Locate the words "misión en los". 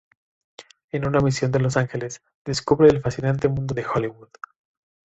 1.19-1.77